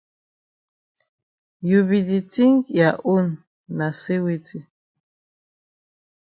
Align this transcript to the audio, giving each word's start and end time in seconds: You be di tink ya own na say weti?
You 1.67 1.77
be 1.89 1.97
di 2.09 2.19
tink 2.33 2.57
ya 2.79 2.89
own 3.13 3.27
na 3.77 3.87
say 4.01 4.19
weti? 4.25 4.59